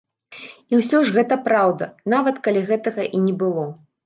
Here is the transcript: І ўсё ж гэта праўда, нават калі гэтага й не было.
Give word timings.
І 0.71 0.79
ўсё 0.79 1.01
ж 1.09 1.13
гэта 1.17 1.37
праўда, 1.49 1.89
нават 2.15 2.41
калі 2.49 2.65
гэтага 2.71 3.05
й 3.13 3.23
не 3.29 3.37
было. 3.45 3.69